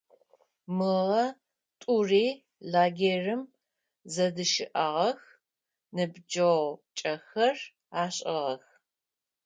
Мыгъэ 0.75 1.25
тӏури 1.81 2.25
лагерым 2.71 3.41
зэдыщыӏагъэх, 4.13 5.19
ныбджэгъукӏэхэр 5.95 7.57
ашӏыгъэх. 8.03 8.65